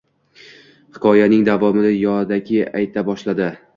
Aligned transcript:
Hikoyaning 0.95 1.45
davomini 1.49 1.91
yodaki 1.99 2.59
ayta 2.81 3.05
boshladi 3.11 3.51